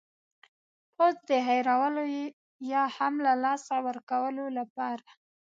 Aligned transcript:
پوځ 0.95 1.15
د 1.29 1.31
هېرولو 1.47 2.03
یا 2.71 2.83
هم 2.97 3.13
له 3.25 3.33
لاسه 3.43 3.75
ورکولو 3.87 4.45
لپاره. 4.57 5.07